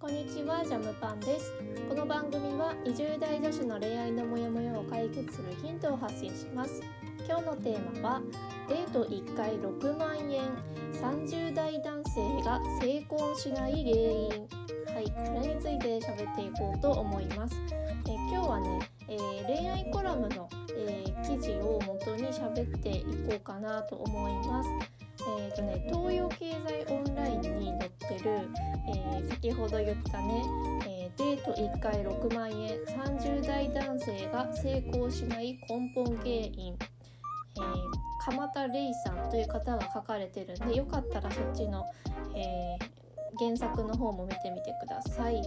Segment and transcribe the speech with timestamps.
[0.00, 1.52] こんにちはジャムパンです。
[1.86, 6.80] この番組は20代女子の恋愛のモヤモヤを解決するヒントを発信します。
[7.28, 8.22] 今日のテーマは
[8.66, 10.56] デート1回6万円。
[10.94, 14.28] 30代男性が成婚しない原因。
[14.94, 17.54] はいこれについて喋っていこうと思います。
[18.08, 20.48] え今日はね、えー、恋愛コラムの、
[20.78, 24.70] えー、記事を元に喋っていこうかなと思います。
[25.26, 28.48] えーとね、東洋経済オンラインに載ってる、
[28.88, 30.42] えー、先ほど言ったね、
[30.86, 41.84] えー、デート1回6万円30代男性が成功しない根本原因、えー、鎌田玲さんという方が書かれてるんでよかったらそっちの、
[42.34, 42.78] え
[43.38, 45.42] 原作の方も見てみてください。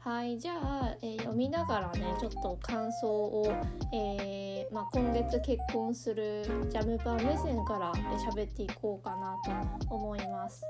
[0.00, 3.52] はいじゃあ、えー、読みながらねちょっと感想を、
[3.92, 9.36] えー、まあ、今月結婚するジャムパン目線から喋、えっていこうかな
[9.80, 10.62] と思います。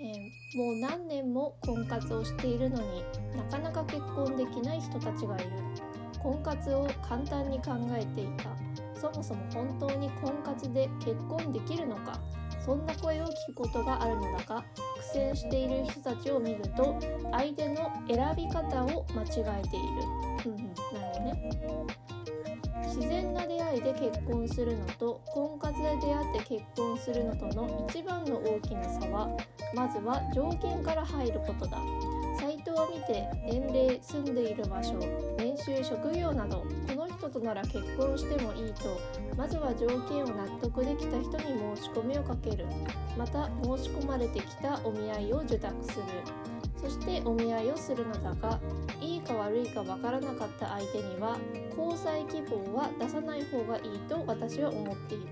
[0.00, 3.04] えー、もう何年も婚活をしているのに
[3.36, 5.50] なかなか結婚できない人たちがいる。
[6.22, 8.44] 婚活を簡単に考えていた。
[8.98, 12.18] そもそも本当に婚活で結婚できるのか。
[12.68, 14.62] そんな声を聞くことがあるのだが
[14.98, 17.00] 苦戦している人たちを見ると
[17.32, 19.26] 相手の選び方を間違
[19.58, 20.04] えている。
[20.44, 21.86] うんうん、なるほどね
[22.84, 29.30] 自然な出会いで結婚するのと婚活で出会って結婚するのとの一番の大きな差は
[29.74, 31.78] まずは条件から入ることだ
[32.82, 34.98] を見て年齢住んでいる場所
[35.38, 39.00] 年収職業などこの人となら結婚してもいいと
[39.36, 42.66] まずは条件を納得できた人に申し込みをかける。
[43.16, 46.04] また申し込まれてきたお見合いを受託する。
[46.76, 48.60] そしてお見合いをするのだが
[49.00, 51.36] いいか悪いかわからなかった相手には
[51.76, 55.26] 交際希望は出さない方がいいと私は思っている。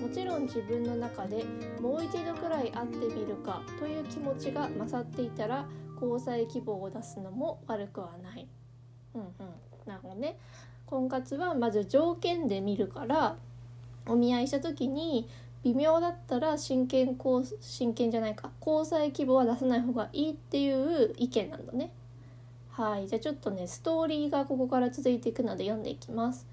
[0.00, 1.44] もちろん自分の中で
[1.80, 5.66] もう一度くらい会ってみるかという気持ちが勝っていたら
[6.00, 8.46] 交際希望を出すのも悪くはない。
[9.14, 9.28] うんうん、
[9.86, 10.38] なるほどね。
[10.86, 13.36] 婚活はまず条件で見るから
[14.06, 15.28] お見合いした時に
[15.64, 21.90] 微妙だったら真剣交真剣じゃないか交際希望は出さない方がいいっていう意見なんだね。
[22.70, 26.46] はいじゃあちょっとねストーリーがここから続いていくので読んでいきます。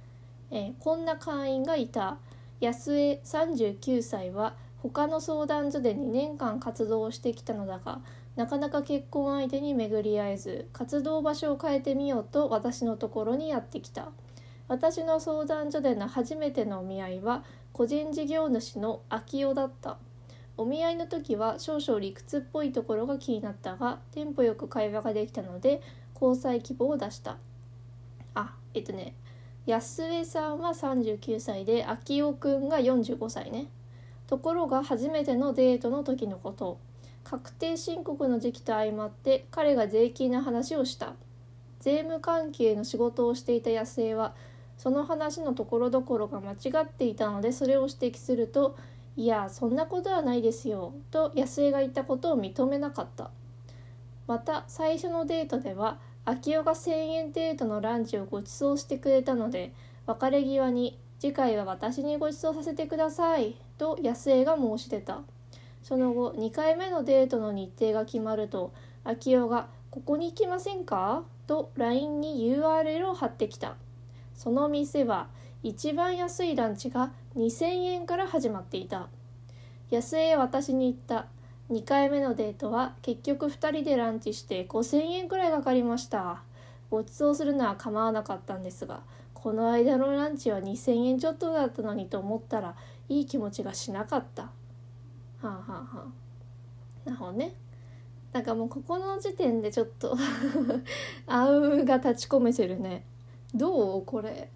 [0.50, 2.18] えー、こんな会員がいた
[2.60, 8.00] 安江39歳は他の相談所で2年間活動してきたのだが
[8.36, 14.12] なかなか結婚相手に巡り合えず活動場所を変えてみようと私のところにやってきた。
[14.68, 17.44] 私の相談所での初めてのお見合いは
[17.74, 19.98] 個人事業主の秋代だった。
[20.58, 25.82] お見合いの時は少々理屈っぽいところが気になったがテンポよく会話ができたので
[26.14, 27.38] 交際希望を出した。
[28.36, 29.16] あえっとね
[29.66, 33.68] 安江さんは39歳で秋代くんが45歳ね。
[34.28, 36.80] ところが初めてのデートの時のこと。
[37.24, 41.14] 確定申告の時期と相まって彼が税金の話をした。
[41.80, 44.36] 税務関係の仕事をしていた野生は
[44.78, 48.78] その話のところどころが間違っていたのでそれを指摘すると
[49.18, 53.32] 「いやそんなことはないですよ」と安江が言ったことを認めなかった。
[54.28, 59.74] また最初のデートでは秋代が1,000円程度のランチをご馳走してくれたので
[60.06, 65.22] 別れ際に「次回は私にご馳走させてください」と安江が申し出た。
[65.84, 68.74] その後2回目のデートの日程が決まると
[69.04, 73.76] 秋代が「ここに行きませんか?」と LINE に URL を貼ってきた。
[74.34, 75.28] その店は
[75.62, 79.10] 一番安いランチが2000円から始まっていた。
[79.92, 81.28] 安江は私に言った。
[81.70, 86.44] 2回目のデートは結局2人でランチして5000円くらいかかりました。
[86.90, 89.02] ご馳走するのは構わなかったんですが
[89.34, 92.76] この間のランチは2000円ちょっとだったのにと思ったら
[93.10, 94.52] いい気持ちがしなかった。
[95.48, 96.06] はあはあは
[97.06, 97.10] あ。
[97.10, 97.54] なるほどね。
[98.32, 100.16] なんかもうここの時点でちょっと
[101.28, 103.06] あうが立ち込めてるね。
[103.54, 104.50] どうこれ。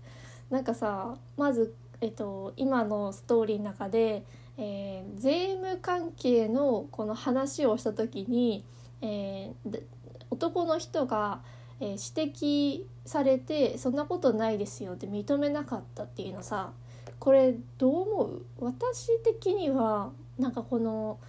[0.50, 4.26] なんかさまず、えっと、今のストーリーの中で、
[4.58, 8.64] えー、税務関係のこの話をした時に、
[9.02, 9.84] えー、
[10.32, 11.42] 男の人が、
[11.80, 16.72] えー、指摘されてそんなことないですよって認めなかったっていうのさ
[17.20, 18.42] これどう思う？
[18.60, 21.20] 私的にはなんかこの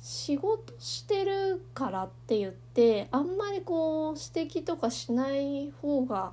[0.00, 6.32] 仕事してるからって言ってあんまりこう指摘とかしない方が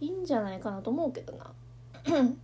[0.00, 1.50] いいんじゃないかなと思うけどな。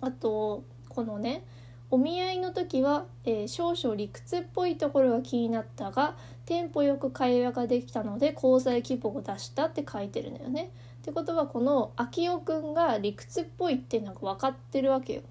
[0.00, 1.44] あとこのね
[1.90, 6.14] お見合いの時は、えー、少々理屈っぽいところが気になったが
[6.46, 10.70] テンポよく会話ができたので交際希望を出したって書いてるのよね。
[11.00, 15.22] ってことはこの秋代くんが理屈っぽいっていうのが分かってるわけよ。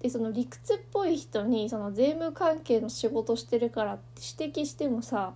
[0.00, 5.34] でその理屈っぽい人にその税務関係の仕事してるからって指摘してもさ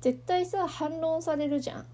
[0.00, 1.86] 絶対さ反論されるじゃん。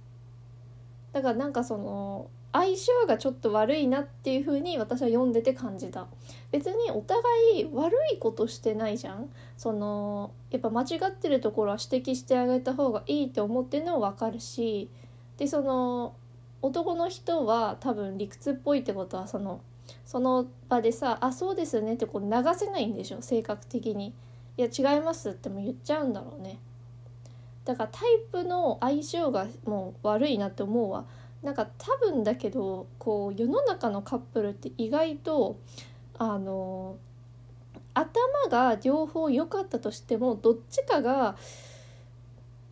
[1.13, 6.07] だからなんかその相性がちょっと悪いなっていう風に私は読んでて感じた。
[6.51, 7.23] 別にお互
[7.61, 9.31] い悪いことしてないじゃん。
[9.57, 14.91] そのやっぱ間違ってるところは指摘してあげた方がいいって思ってるのは分かるし。
[15.39, 16.15] でその
[16.61, 19.63] 男の人は多分理屈っぽいってことはその
[20.05, 24.15] その場でさ「あそうですね」ってこう流せないんでしょ性格的に。
[24.59, 26.59] いや違いますっても言っちゃうんだろうね。
[27.65, 31.07] だからタイプの相性がもう悪いなって思うわ。
[31.43, 35.57] なんか多分だけどこう世の中のカップルって意外と
[36.19, 36.97] あの
[37.95, 41.37] 頭が両方良かったとしてもどっちかが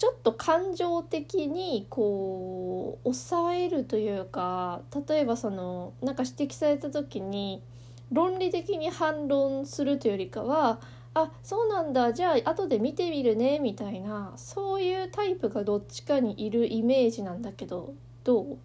[0.01, 7.63] ちょっと感情的にこう抑えるというか例えばそのなんか指摘された時に
[8.11, 10.81] 論理的に反論するというよりかは
[11.13, 17.93] あそうなんだじゃあ後で見てみるねみたいなそういうタイプがどっちかにいるイメージなんだけど
[18.25, 18.57] どう？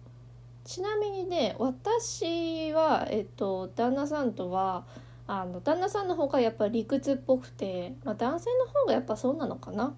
[0.64, 4.86] ちなみにね私は、えっと、旦那さんとは
[5.26, 9.92] あの旦那さんの方がやっぱ理屈っぽくて、まあ、男性の方がやっぱそうなのかな。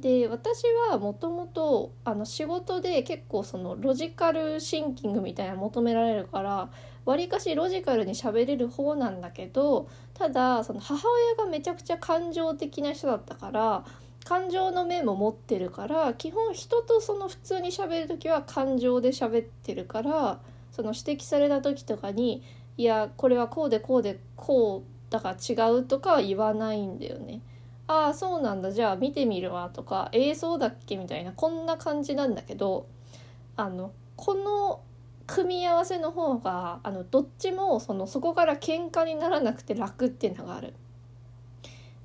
[0.00, 1.92] で私はもともと
[2.24, 6.70] 仕事で結構そのロジカルシンキングみたいな求められるから
[7.04, 13.84] わりかしロジカルに喋れる方なんだけどただその母親がめちゃくちゃ感情的な人だったから
[14.24, 20.38] 感情の面も持ってるから基本人とその普通に喋る時は感情で喋ってるから
[20.70, 22.42] その指摘された時とかに
[22.76, 27.40] 「いやこれはこうでこうでこうだから違う」とかは言わないんだよね。
[27.88, 32.86] ああそうなんだじゃあ見てみるわとか「ええー、そうだっけ?」みたいなこんな感じなんだけど
[33.56, 34.80] あのこの
[35.26, 40.74] 組み合わせの方があのどっちもそのそこから喧嘩にならなくて楽っていうのがある。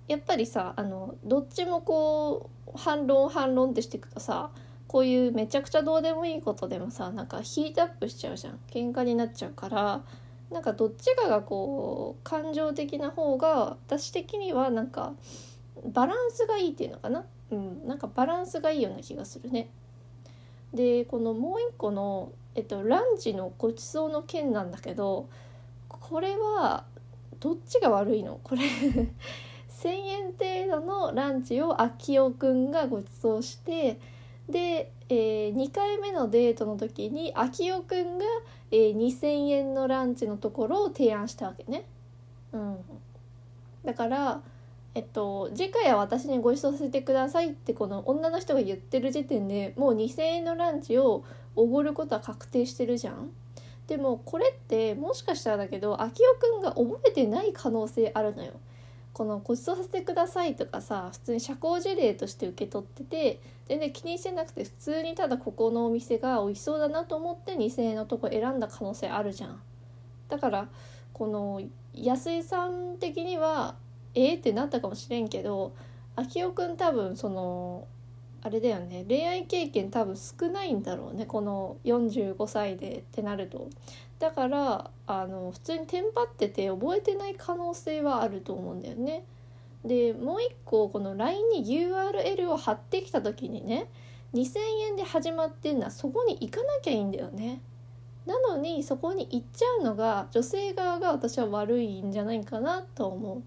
[0.07, 4.51] やっぱりさあのどっちもこう反論反論ってしていくとさ
[4.87, 10.03] こういうめちゃくちゃどうでもいいことでもさなんかヒートアップしちゃうじゃん喧嘩になっちゃうから
[10.51, 15.13] なんかどっちかがこう感情的な方が私的にはなんか
[15.85, 17.25] バランスがいいっていうのかな？
[17.51, 19.69] うんなんかバランスがいいような気がするね。
[20.73, 25.29] でこのもう一個の、えっと、ランチのごちそうの件なんだけど
[25.87, 26.85] これは
[27.39, 28.39] どっちが悪いの？
[28.43, 28.61] これ
[29.83, 30.31] 1,000円
[30.69, 33.99] 程度のランチを秋代くんがご馳走して
[34.49, 38.25] で、えー、2回目のデートの時に秋代くんが、
[38.71, 41.85] えー、2,000円のランチのところを提案したわけね。
[42.53, 42.77] うん、
[43.83, 44.41] だから
[44.95, 51.23] えっと、次回は私にご馳走させてくださいってこの女の人が言ってる時点でもう2,000円のランチを
[51.55, 53.31] おごることは確定してるじゃん。
[53.87, 58.53] でもこれってもしかしたらだけど秋代くんが覚えてない可能性あるのよ。
[59.13, 69.61] このご馳走させてくださいとかさ普通に社交辞令として受け取ってて全然気にしてなくて普通にただここのお店が美味しそうだなと思って2,000円のとこ選んだ可能性あるじゃん。
[70.29, 70.67] だから
[71.13, 71.61] この
[71.93, 73.75] 安井さん的には
[74.15, 75.73] えー、ってなったかもしれんけど
[76.15, 77.87] 秋代くん多分その
[78.41, 83.69] あれだよね恋愛経験多分少ないんだろうねこの45歳でってなると
[84.19, 89.25] だからあの普通にテンパってて覚えてない可能性はあると思うんだよね。
[89.83, 93.89] でもう一個この LINE に URL を貼ってきた時にね
[94.33, 97.61] 2,000円で始まってんのはそこに行かなきゃいいんだよね。
[98.25, 103.43] なのにそこに行っちゃうのが女性側が私は悪いんじゃないかなと思う。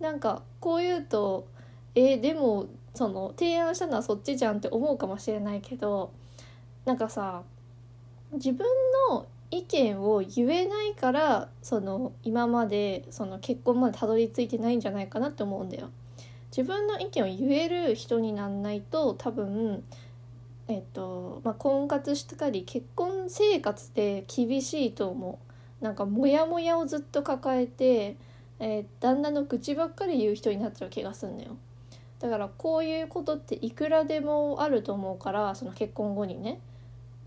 [0.00, 1.46] なんかこう言うと
[1.94, 6.12] えー、でもその提案したのはそっちじゃんって思うかもしれないけど
[6.84, 7.42] なんかさ
[8.32, 8.66] 自分
[9.10, 15.90] の意見を言えないからその今までその結婚までたどり着いてないんじゃないかなって思うんだよ。
[16.56, 19.82] 自分の意見を言える人になんないと多分
[20.68, 25.38] えっとまあ、婚活したり結婚生活で厳しいと思
[25.80, 28.16] うなんかモヤモヤをずっと抱えて
[28.60, 31.56] えー、旦那の愚痴ばっかり言う人になっちゃう気がすんのよ。
[32.18, 36.60] だからこういうことっていくらでもあると思うからその結婚後にね。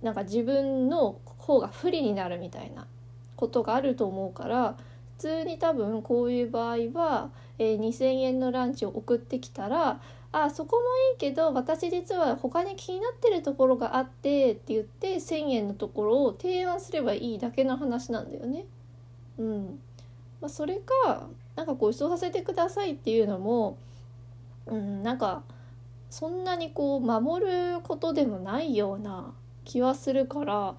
[0.01, 2.87] なんか自分の方が不利になるみたいな
[3.35, 4.75] ことがあると思うから
[5.17, 10.01] 普通に多分こういう場合は、えー、2,000円のランチを送ってきたら
[10.33, 18.65] 「あそこもいいけど私実は他に気になってるところがあって」って言って1,000円のところを提案すればいいだけの話なんだよね。
[19.37, 19.79] うん。
[20.41, 23.77] まあ、それかなんかご馳走させてくださいっていうのも、
[24.65, 25.43] うん、なんか
[26.09, 29.33] そんなにこう守ることでもないような
[29.63, 30.75] 気はするから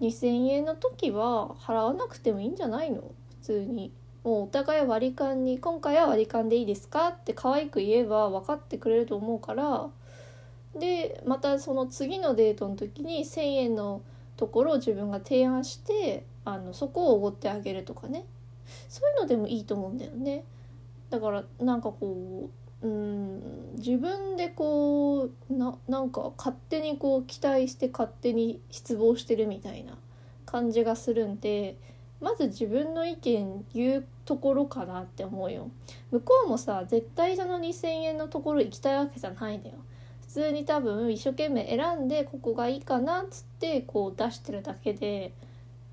[0.00, 3.00] 2,000円の時は払わなくてもいいんじゃないの？
[3.00, 3.92] 普通に。
[4.24, 9.90] もうお互い割り勘に「今回は割り勘でいいですか?」って可愛く言えば分かってくれると思うから
[10.74, 14.00] でまたその次のデートの時に1,000円の
[14.38, 18.24] ところを自分が提案してあのそこをおごってあげるとかね
[18.88, 20.44] そういうのでもいいと思うんだよね。
[21.10, 22.50] だからなんかこ
[22.82, 29.96] ううん自分でこうななんか勝手にこう期待して勝手に失望してるみたいな
[30.44, 31.76] 感じがするんで
[32.20, 35.70] まず自分の意見言うところかなって思うよ
[36.10, 39.76] 向こうもさ絶対その2,000円のところ行きたいわけじゃないんだよ
[40.20, 45.32] 普通に多分一生懸命選んでここがいいかなっつってこう出してるだけで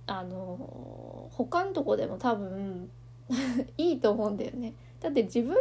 [0.08, 2.90] あの他のとこでも多分
[3.78, 4.74] いいと思うんだよね。
[5.00, 5.56] だって自分も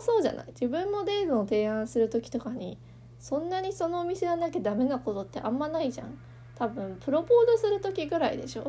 [0.00, 0.46] そうじゃない？
[0.48, 2.78] 自分もデートの提案する時とかに
[3.18, 6.18] そんなにそのお店はなきゃダメなことってあんまないじゃん。
[6.54, 8.62] 多分プロポーズする時ぐらいでしょ？
[8.62, 8.64] っ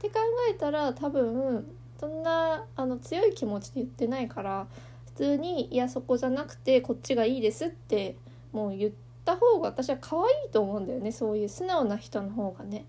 [0.00, 0.14] て考
[0.50, 1.66] えたら多分
[1.98, 4.66] そんなあの強い気持ちで言ってないから
[5.06, 8.16] 普通に「いやそこじゃなくてこっちがいいです」って
[8.52, 8.92] もう言っ
[9.24, 11.12] た方が私は可愛いと思うんだよね。
[11.12, 12.86] そういう素直な人の方がね。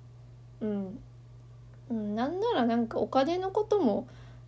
[0.61, 0.99] うん、
[1.91, 4.07] うん、なんならなんかお金のことも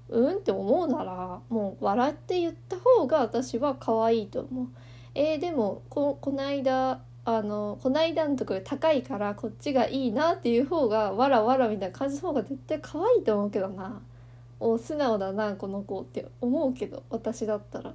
[0.09, 4.67] うんって思うならもう笑って言った方が私は可愛いと思う。
[5.15, 14.01] えー、でもここの間あのこないだのところ高いからこっちがいいなっていう方がわらわらみたいな感じの方が絶対可愛いと思うけどな
[14.59, 17.93] お素直だなこの子って思うけど私だったら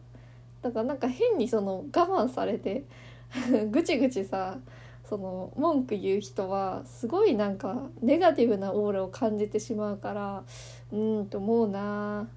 [0.63, 2.85] だからなんか変にその我慢されて
[3.71, 4.59] ぐちぐちさ
[5.09, 10.45] その文句言う人はすごいなんかネガティブなオーラを感じてしまうから
[10.93, 12.29] うんと思うな。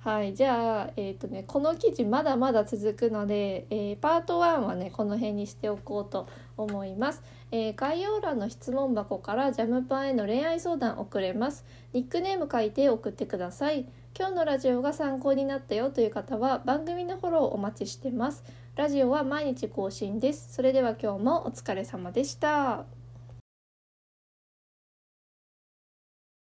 [0.00, 11.64] はいじゃあ、えーとね、この記事まだまだ続くので、えー、パート1はねこの辺にしておこうと思います、えー、概要欄の質問箱からジャムパンへの恋愛相談送れます。
[11.94, 13.86] ニックネーム書いて送ってください。
[14.16, 18.44] 今日のラジオが参考になったよという方は番組のフォローお待ちしてます。
[18.76, 20.52] ラジオは毎日更新です。
[20.52, 22.86] それでは今日もお疲れ様でした。